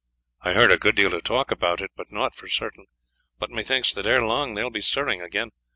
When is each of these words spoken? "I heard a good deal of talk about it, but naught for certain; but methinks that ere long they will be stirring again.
"I 0.41 0.53
heard 0.53 0.71
a 0.71 0.79
good 0.79 0.95
deal 0.95 1.13
of 1.13 1.23
talk 1.23 1.51
about 1.51 1.79
it, 1.79 1.91
but 1.95 2.11
naught 2.11 2.33
for 2.33 2.47
certain; 2.47 2.87
but 3.37 3.51
methinks 3.51 3.93
that 3.93 4.07
ere 4.07 4.23
long 4.25 4.55
they 4.55 4.63
will 4.63 4.71
be 4.71 4.81
stirring 4.81 5.21
again. 5.21 5.51